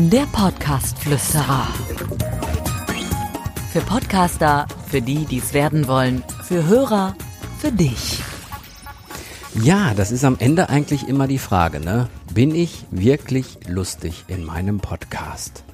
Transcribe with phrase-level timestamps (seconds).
[0.00, 1.66] Der Podcast-Flüsterer.
[3.72, 7.16] Für Podcaster, für die, die es werden wollen, für Hörer,
[7.58, 8.20] für dich.
[9.60, 12.08] Ja, das ist am Ende eigentlich immer die Frage, ne?
[12.32, 15.64] Bin ich wirklich lustig in meinem Podcast?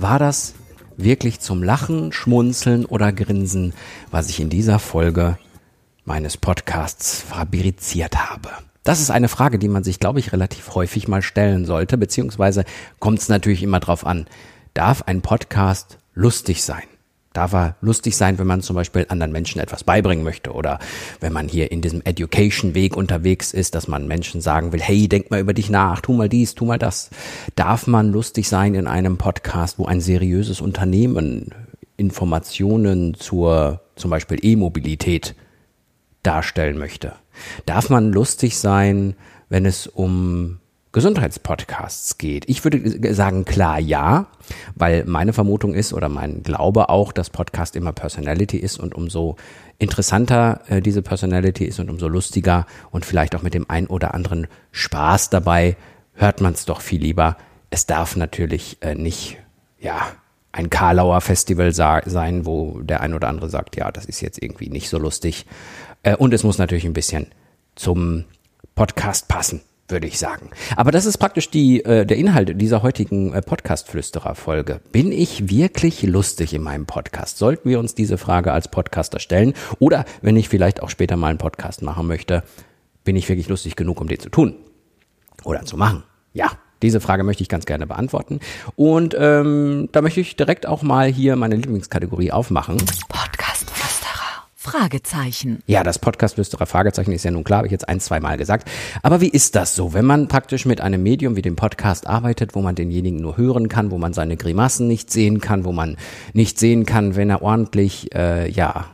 [0.00, 0.54] War das
[0.96, 3.72] wirklich zum Lachen, Schmunzeln oder Grinsen,
[4.10, 5.38] was ich in dieser Folge
[6.04, 8.50] meines Podcasts fabriziert habe?
[8.82, 12.64] Das ist eine Frage, die man sich, glaube ich, relativ häufig mal stellen sollte, beziehungsweise
[12.98, 14.26] kommt es natürlich immer drauf an.
[14.72, 16.84] Darf ein Podcast lustig sein?
[17.32, 20.80] Darf er lustig sein, wenn man zum Beispiel anderen Menschen etwas beibringen möchte oder
[21.20, 25.30] wenn man hier in diesem Education-Weg unterwegs ist, dass man Menschen sagen will, hey, denk
[25.30, 27.10] mal über dich nach, tu mal dies, tu mal das.
[27.54, 31.54] Darf man lustig sein in einem Podcast, wo ein seriöses Unternehmen
[31.96, 35.36] Informationen zur zum Beispiel E-Mobilität
[36.22, 37.14] darstellen möchte?
[37.66, 39.14] Darf man lustig sein,
[39.48, 40.58] wenn es um
[40.92, 42.48] Gesundheitspodcasts geht?
[42.48, 44.26] Ich würde sagen, klar ja,
[44.74, 49.36] weil meine Vermutung ist oder mein Glaube auch, dass Podcast immer Personality ist und umso
[49.78, 54.14] interessanter äh, diese Personality ist und umso lustiger und vielleicht auch mit dem ein oder
[54.14, 55.76] anderen Spaß dabei,
[56.14, 57.36] hört man es doch viel lieber.
[57.70, 59.38] Es darf natürlich äh, nicht,
[59.78, 60.00] ja,
[60.52, 64.68] ein Karlauer Festival sein, wo der ein oder andere sagt, ja, das ist jetzt irgendwie
[64.68, 65.46] nicht so lustig.
[66.02, 67.26] Äh, und es muss natürlich ein bisschen
[67.76, 68.24] zum
[68.74, 69.60] Podcast passen
[69.90, 70.50] würde ich sagen.
[70.76, 74.80] Aber das ist praktisch die, äh, der Inhalt dieser heutigen äh, Podcast-Flüsterer-Folge.
[74.92, 77.38] Bin ich wirklich lustig in meinem Podcast?
[77.38, 79.54] Sollten wir uns diese Frage als Podcaster stellen?
[79.78, 82.42] Oder wenn ich vielleicht auch später mal einen Podcast machen möchte,
[83.04, 84.56] bin ich wirklich lustig genug, um den zu tun?
[85.44, 86.04] Oder zu machen?
[86.32, 88.40] Ja, diese Frage möchte ich ganz gerne beantworten.
[88.76, 92.78] Und ähm, da möchte ich direkt auch mal hier meine Lieblingskategorie aufmachen.
[94.70, 95.62] Fragezeichen.
[95.66, 98.70] Ja, das Podcast-Flüsterer Fragezeichen ist ja nun klar, habe ich jetzt ein, zwei Mal gesagt.
[99.02, 102.54] Aber wie ist das so, wenn man praktisch mit einem Medium wie dem Podcast arbeitet,
[102.54, 105.96] wo man denjenigen nur hören kann, wo man seine Grimassen nicht sehen kann, wo man
[106.34, 108.84] nicht sehen kann, wenn er ordentlich, äh, ja,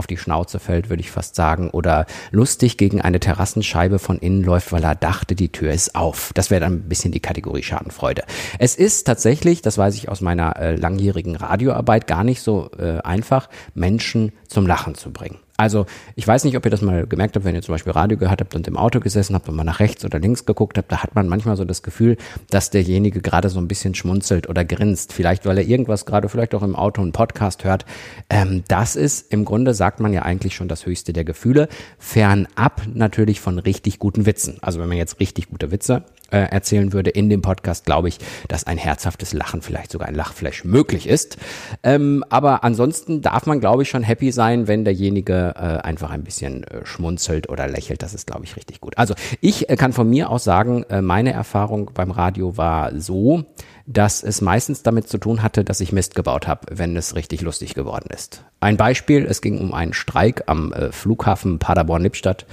[0.00, 4.42] auf die Schnauze fällt, würde ich fast sagen, oder lustig gegen eine Terrassenscheibe von innen
[4.42, 6.32] läuft, weil er dachte, die Tür ist auf.
[6.32, 8.22] Das wäre dann ein bisschen die Kategorie Schadenfreude.
[8.58, 13.00] Es ist tatsächlich, das weiß ich aus meiner äh, langjährigen Radioarbeit, gar nicht so äh,
[13.02, 15.38] einfach, Menschen zum Lachen zu bringen.
[15.60, 15.84] Also
[16.16, 18.40] ich weiß nicht, ob ihr das mal gemerkt habt, wenn ihr zum Beispiel Radio gehört
[18.40, 21.02] habt und im Auto gesessen habt und mal nach rechts oder links geguckt habt, da
[21.02, 22.16] hat man manchmal so das Gefühl,
[22.48, 25.12] dass derjenige gerade so ein bisschen schmunzelt oder grinst.
[25.12, 27.84] Vielleicht, weil er irgendwas gerade, vielleicht auch im Auto einen Podcast hört.
[28.30, 32.80] Ähm, das ist im Grunde, sagt man ja eigentlich schon das höchste der Gefühle, fernab
[32.94, 34.56] natürlich von richtig guten Witzen.
[34.62, 38.18] Also wenn man jetzt richtig gute Witze äh, erzählen würde in dem Podcast, glaube ich,
[38.48, 41.36] dass ein herzhaftes Lachen, vielleicht sogar ein Lachflash möglich ist.
[41.82, 46.24] Ähm, aber ansonsten darf man, glaube ich, schon happy sein, wenn derjenige äh, einfach ein
[46.24, 48.02] bisschen äh, schmunzelt oder lächelt.
[48.02, 48.96] Das ist, glaube ich, richtig gut.
[48.98, 53.44] Also ich äh, kann von mir aus sagen, äh, meine Erfahrung beim Radio war so,
[53.86, 57.40] dass es meistens damit zu tun hatte, dass ich Mist gebaut habe, wenn es richtig
[57.42, 58.44] lustig geworden ist.
[58.60, 62.46] Ein Beispiel, es ging um einen Streik am äh, Flughafen Paderborn-Lippstadt.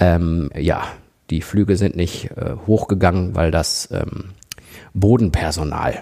[0.00, 0.84] Ähm, ja,
[1.32, 4.30] die Flüge sind nicht äh, hochgegangen, weil das ähm,
[4.94, 6.00] Bodenpersonal,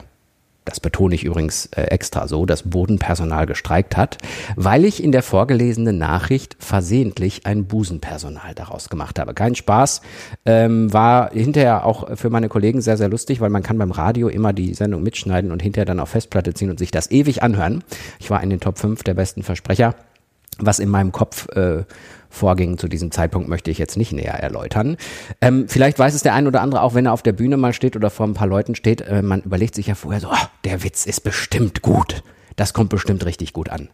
[0.65, 4.19] das betone ich übrigens äh, extra so, das Bodenpersonal gestreikt hat,
[4.57, 9.33] weil ich in der vorgelesenen Nachricht versehentlich ein Busenpersonal daraus gemacht habe.
[9.33, 10.03] Kein Spaß,
[10.45, 14.29] ähm, war hinterher auch für meine Kollegen sehr, sehr lustig, weil man kann beim Radio
[14.29, 17.85] immer die Sendung mitschneiden und hinterher dann auf Festplatte ziehen und sich das ewig anhören.
[18.19, 19.95] Ich war in den Top 5 der besten Versprecher
[20.63, 21.85] was in meinem Kopf äh,
[22.31, 24.97] vorging zu diesem Zeitpunkt, möchte ich jetzt nicht näher erläutern.
[25.41, 27.73] Ähm, vielleicht weiß es der ein oder andere auch, wenn er auf der Bühne mal
[27.73, 30.47] steht oder vor ein paar Leuten steht, äh, man überlegt sich ja vorher so, oh,
[30.65, 32.23] der Witz ist bestimmt gut.
[32.57, 33.89] Das kommt bestimmt richtig gut an.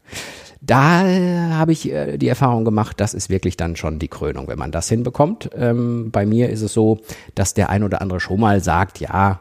[0.60, 4.48] Da äh, habe ich äh, die Erfahrung gemacht, das ist wirklich dann schon die Krönung,
[4.48, 5.50] wenn man das hinbekommt.
[5.54, 7.00] Ähm, bei mir ist es so,
[7.34, 9.40] dass der ein oder andere schon mal sagt, ja,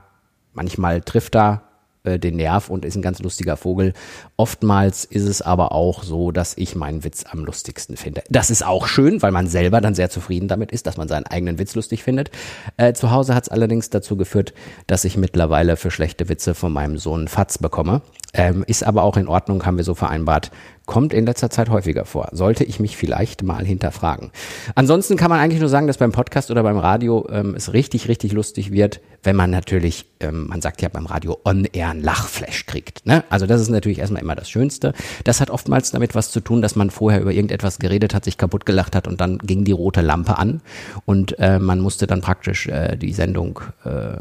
[0.54, 1.64] manchmal trifft er
[2.06, 3.94] äh, den Nerv und ist ein ganz lustiger Vogel.
[4.38, 8.24] Oftmals ist es aber auch so, dass ich meinen Witz am lustigsten finde.
[8.30, 11.26] Das ist auch schön, weil man selber dann sehr zufrieden damit ist, dass man seinen
[11.26, 12.32] eigenen Witz lustig findet.
[12.78, 14.54] Äh, zu Hause hat es allerdings dazu geführt,
[14.88, 18.02] dass ich mittlerweile für schlechte Witze von meinem Sohn Fatz bekomme.
[18.34, 20.52] Ähm, ist aber auch in Ordnung, haben wir so vereinbart.
[20.86, 22.30] Kommt in letzter Zeit häufiger vor.
[22.32, 24.32] Sollte ich mich vielleicht mal hinterfragen.
[24.76, 28.08] Ansonsten kann man eigentlich nur sagen, dass beim Podcast oder beim Radio ähm, es richtig,
[28.08, 32.68] richtig lustig wird, wenn man natürlich, ähm, man sagt ja beim Radio on-air ein Lachflash
[32.68, 33.06] kriegt.
[33.06, 33.24] Ne?
[33.30, 34.94] Also das ist natürlich erstmal immer das Schönste.
[35.24, 38.38] Das hat oftmals damit was zu tun, dass man vorher über irgendetwas geredet hat, sich
[38.38, 40.62] kaputt gelacht hat und dann ging die rote Lampe an
[41.06, 44.18] und äh, man musste dann praktisch äh, die Sendung äh,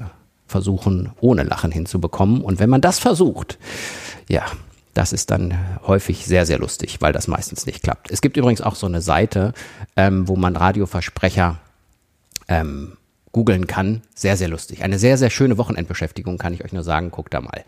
[0.46, 2.40] versuchen, ohne Lachen hinzubekommen.
[2.40, 3.58] Und wenn man das versucht,
[4.28, 4.44] ja,
[4.94, 8.10] das ist dann häufig sehr, sehr lustig, weil das meistens nicht klappt.
[8.10, 9.52] Es gibt übrigens auch so eine Seite,
[9.96, 11.58] ähm, wo man Radioversprecher
[12.48, 12.96] ähm,
[13.34, 14.00] googeln kann.
[14.14, 14.84] Sehr, sehr lustig.
[14.84, 17.10] Eine sehr, sehr schöne Wochenendbeschäftigung, kann ich euch nur sagen.
[17.10, 17.64] Guckt da mal.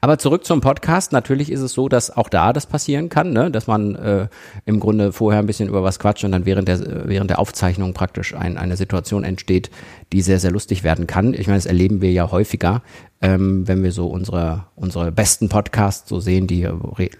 [0.00, 1.10] Aber zurück zum Podcast.
[1.12, 3.50] Natürlich ist es so, dass auch da das passieren kann, ne?
[3.50, 4.28] dass man äh,
[4.64, 7.94] im Grunde vorher ein bisschen über was quatscht und dann während der, während der Aufzeichnung
[7.94, 9.70] praktisch ein, eine Situation entsteht,
[10.12, 11.34] die sehr, sehr lustig werden kann.
[11.34, 12.82] Ich meine, das erleben wir ja häufiger,
[13.20, 16.68] ähm, wenn wir so unsere, unsere besten Podcasts so sehen, die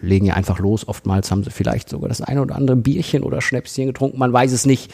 [0.01, 0.87] legen ja einfach los.
[0.87, 4.53] Oftmals haben sie vielleicht sogar das eine oder andere Bierchen oder Schnäpschen getrunken, man weiß
[4.53, 4.93] es nicht.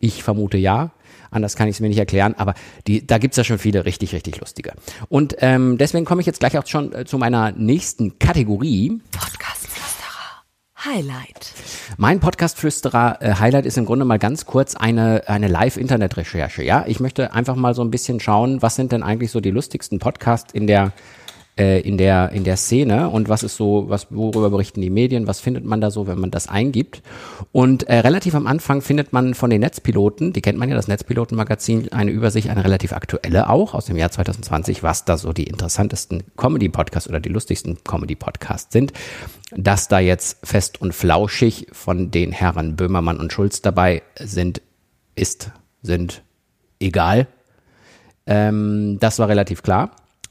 [0.00, 0.90] Ich vermute ja.
[1.30, 2.54] Anders kann ich es mir nicht erklären, aber
[2.88, 4.72] die, da gibt's ja schon viele richtig, richtig lustige.
[5.08, 9.00] Und ähm, deswegen komme ich jetzt gleich auch schon äh, zu meiner nächsten Kategorie.
[9.12, 10.44] Podcast-Flüsterer
[10.84, 11.52] Highlight.
[11.98, 16.64] Mein Podcast-Flüsterer äh, Highlight ist im Grunde mal ganz kurz eine, eine Live-Internet-Recherche.
[16.64, 19.50] Ja, ich möchte einfach mal so ein bisschen schauen, was sind denn eigentlich so die
[19.50, 20.92] lustigsten Podcasts in der
[21.58, 25.26] äh, in der in der Szene und was ist so, was worüber berichten die Medien,
[25.26, 27.02] was findet man da so, wenn man das eingibt?
[27.52, 30.88] Und äh, relativ am Anfang findet man von den Netzpiloten, die kennt man ja, das
[30.88, 35.44] Netzpiloten-Magazin, eine Übersicht, eine relativ aktuelle auch aus dem Jahr 2020, was da so die
[35.44, 38.92] interessantesten Comedy-Podcasts oder die lustigsten Comedy-Podcasts sind.
[39.56, 44.62] Dass da jetzt fest und flauschig von den Herren Böhmermann und Schulz dabei sind,
[45.16, 45.50] ist,
[45.82, 46.22] sind
[46.78, 47.26] egal.
[48.26, 49.90] Ähm, das war relativ klar.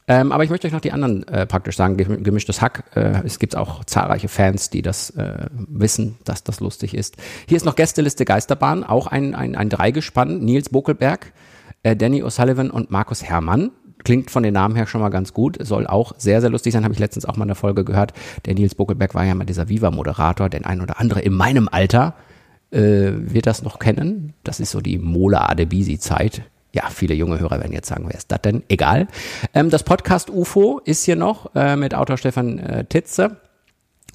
[0.09, 2.83] Ähm, aber ich möchte euch noch die anderen äh, praktisch sagen, gemischtes Hack.
[2.95, 7.17] Äh, es gibt auch zahlreiche Fans, die das äh, wissen, dass das lustig ist.
[7.47, 10.39] Hier ist noch Gästeliste Geisterbahn, auch ein, ein, ein Dreigespann.
[10.39, 11.31] Nils Bokelberg,
[11.83, 13.69] äh, Danny O'Sullivan und Markus Herrmann.
[14.03, 16.85] Klingt von den Namen her schon mal ganz gut, soll auch sehr, sehr lustig sein,
[16.85, 18.13] habe ich letztens auch mal in der Folge gehört.
[18.45, 22.15] Der Nils Bokelberg war ja mal dieser Viva-Moderator, den ein oder andere in meinem Alter
[22.71, 24.33] äh, wird das noch kennen.
[24.43, 28.31] Das ist so die Mola Adebisi-Zeit ja, viele junge Hörer werden jetzt sagen, wer ist
[28.31, 28.63] das denn?
[28.69, 29.07] Egal.
[29.53, 33.37] Ähm, das Podcast UFO ist hier noch äh, mit Autor Stefan äh, Titze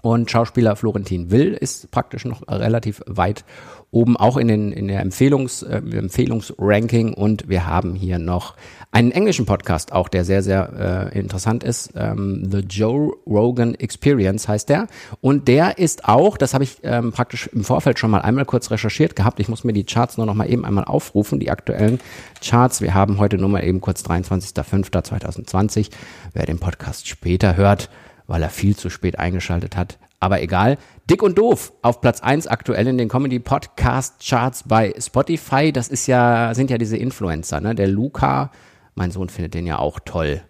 [0.05, 3.43] und Schauspieler Florentin Will ist praktisch noch relativ weit
[3.91, 7.15] oben, auch in, den, in der Empfehlungs, äh, Empfehlungsranking.
[7.15, 8.55] Und wir haben hier noch
[8.91, 11.93] einen englischen Podcast, auch der sehr, sehr äh, interessant ist.
[11.97, 14.89] Ähm, The Joe Rogan Experience heißt der.
[15.23, 18.71] Und der ist auch, das habe ich ähm, praktisch im Vorfeld schon mal einmal kurz
[18.71, 19.41] recherchiert gehabt.
[19.41, 21.99] Ich muss mir die Charts nur noch mal eben einmal aufrufen, die aktuellen
[22.43, 22.83] Charts.
[22.83, 25.89] Wir haben heute nur mal eben kurz 23.05.2020.
[26.35, 27.89] Wer den Podcast später hört,
[28.27, 29.99] weil er viel zu spät eingeschaltet hat.
[30.21, 30.79] Aber egal.
[31.11, 35.71] Dick und doof auf Platz 1 aktuell in den Comedy Podcast Charts bei Spotify.
[35.71, 37.75] Das ist ja, sind ja diese Influencer, ne?
[37.75, 38.51] Der Luca,
[38.95, 40.41] mein Sohn findet den ja auch toll.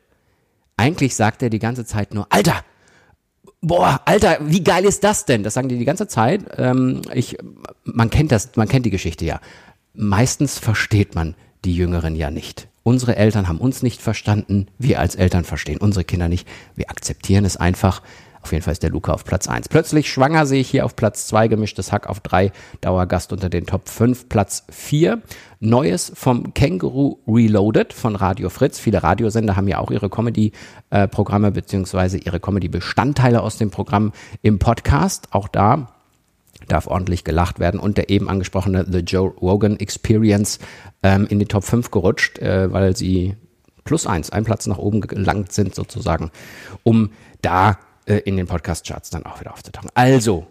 [0.76, 2.62] Eigentlich sagt er die ganze Zeit nur, Alter,
[3.60, 5.42] boah, Alter, wie geil ist das denn?
[5.42, 6.44] Das sagen die die ganze Zeit.
[6.56, 7.36] Ähm, ich,
[7.84, 9.40] man kennt das, man kennt die Geschichte ja.
[9.94, 11.34] Meistens versteht man
[11.64, 12.68] die Jüngeren ja nicht.
[12.84, 16.46] Unsere Eltern haben uns nicht verstanden, wir als Eltern verstehen unsere Kinder nicht.
[16.76, 18.02] Wir akzeptieren es einfach.
[18.42, 19.70] Auf jeden Fall ist der Luca auf Platz 1.
[19.70, 22.52] Plötzlich schwanger sehe ich hier auf Platz 2, gemischtes Hack auf 3,
[22.82, 25.22] Dauergast unter den Top 5, Platz 4.
[25.60, 28.78] Neues vom Känguru Reloaded von Radio Fritz.
[28.78, 35.28] Viele Radiosender haben ja auch ihre Comedy-Programme beziehungsweise ihre Comedy-Bestandteile aus dem Programm im Podcast.
[35.30, 35.93] Auch da
[36.68, 40.58] darf ordentlich gelacht werden und der eben angesprochene The Joe Rogan Experience
[41.02, 43.36] ähm, in die Top 5 gerutscht, äh, weil sie
[43.84, 46.30] plus eins, ein Platz nach oben gelangt sind sozusagen,
[46.82, 47.10] um
[47.42, 49.90] da äh, in den Podcast-Charts dann auch wieder aufzutauchen.
[49.94, 50.46] Also,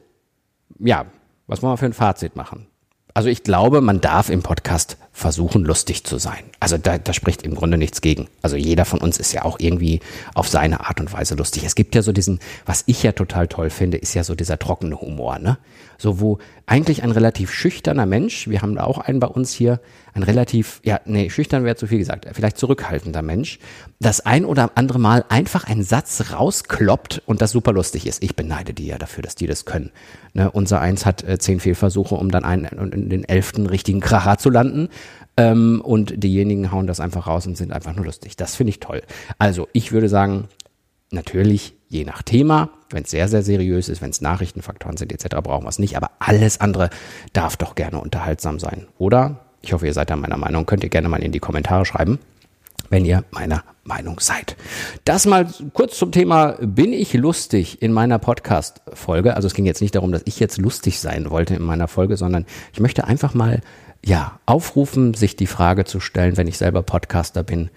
[0.79, 1.05] ja,
[1.47, 2.67] was wollen wir für ein Fazit machen?
[3.13, 6.43] Also ich glaube, man darf im Podcast versuchen, lustig zu sein.
[6.59, 8.27] Also da, da spricht im Grunde nichts gegen.
[8.41, 9.99] Also jeder von uns ist ja auch irgendwie
[10.33, 11.63] auf seine Art und Weise lustig.
[11.63, 14.57] Es gibt ja so diesen, was ich ja total toll finde, ist ja so dieser
[14.57, 15.59] trockene Humor, ne?
[15.99, 19.79] So wo eigentlich ein relativ schüchterner Mensch, wir haben da auch einen bei uns hier,
[20.13, 23.59] ein relativ, ja, nee, schüchtern wäre zu viel gesagt, vielleicht zurückhaltender Mensch,
[24.03, 28.21] das ein oder andere Mal einfach einen Satz rauskloppt und das super lustig ist.
[28.23, 29.91] Ich beneide die ja dafür, dass die das können.
[30.33, 34.37] Ne, unser Eins hat äh, zehn Fehlversuche, um dann einen, in den elften richtigen Kracher
[34.37, 34.89] zu landen.
[35.35, 38.35] Ähm, und diejenigen hauen das einfach raus und sind einfach nur lustig.
[38.35, 39.01] Das finde ich toll.
[39.39, 40.47] Also, ich würde sagen,
[41.11, 45.35] natürlich je nach Thema, wenn es sehr, sehr seriös ist, wenn es Nachrichtenfaktoren sind etc.,
[45.41, 45.97] brauchen wir es nicht.
[45.97, 46.89] Aber alles andere
[47.33, 49.39] darf doch gerne unterhaltsam sein, oder?
[49.61, 50.65] Ich hoffe, ihr seid da meiner Meinung.
[50.65, 52.19] Könnt ihr gerne mal in die Kommentare schreiben,
[52.89, 54.55] wenn ihr meiner Meinung seid.
[55.03, 59.35] Das mal kurz zum Thema, bin ich lustig in meiner Podcast-Folge?
[59.35, 62.15] Also es ging jetzt nicht darum, dass ich jetzt lustig sein wollte in meiner Folge,
[62.15, 63.61] sondern ich möchte einfach mal,
[64.05, 67.69] ja, aufrufen, sich die Frage zu stellen, wenn ich selber Podcaster bin,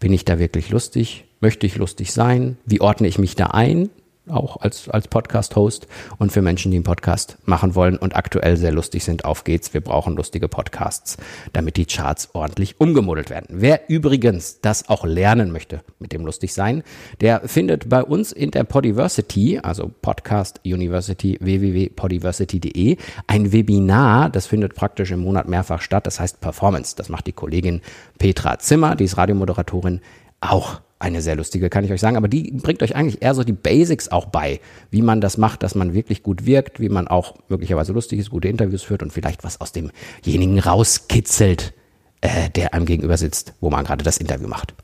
[0.00, 1.24] bin ich da wirklich lustig?
[1.40, 2.56] Möchte ich lustig sein?
[2.64, 3.90] Wie ordne ich mich da ein?
[4.28, 5.86] Auch als, als Podcast-Host
[6.18, 9.24] und für Menschen, die einen Podcast machen wollen und aktuell sehr lustig sind.
[9.24, 9.74] Auf geht's.
[9.74, 11.16] Wir brauchen lustige Podcasts,
[11.52, 13.48] damit die Charts ordentlich umgemodelt werden.
[13.50, 16.82] Wer übrigens das auch lernen möchte mit dem lustig sein,
[17.20, 24.74] der findet bei uns in der Podiversity, also Podcast University www.podiversity.de, ein Webinar, das findet
[24.74, 26.06] praktisch im Monat mehrfach statt.
[26.06, 26.96] Das heißt Performance.
[26.96, 27.82] Das macht die Kollegin
[28.18, 30.00] Petra Zimmer, die ist Radiomoderatorin,
[30.40, 33.44] auch eine sehr lustige, kann ich euch sagen, aber die bringt euch eigentlich eher so
[33.44, 37.08] die Basics auch bei, wie man das macht, dass man wirklich gut wirkt, wie man
[37.08, 41.74] auch möglicherweise lustig ist, gute Interviews führt und vielleicht was aus demjenigen rauskitzelt,
[42.22, 44.74] äh, der einem gegenüber sitzt, wo man gerade das Interview macht,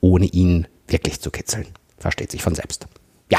[0.00, 1.66] ohne ihn wirklich zu kitzeln.
[1.96, 2.86] Versteht sich von selbst.
[3.30, 3.38] Ja,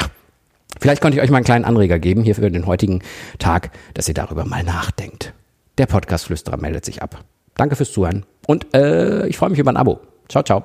[0.80, 3.02] vielleicht konnte ich euch mal einen kleinen Anreger geben hier für den heutigen
[3.38, 5.32] Tag, dass ihr darüber mal nachdenkt.
[5.78, 7.24] Der Podcast-Flüsterer meldet sich ab.
[7.54, 10.00] Danke fürs Zuhören und äh, ich freue mich über ein Abo.
[10.28, 10.64] Ciao, ciao.